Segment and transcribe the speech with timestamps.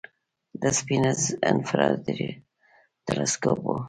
[0.61, 2.19] د سپیتزر انفراریډ
[3.05, 3.75] تلسکوپ و.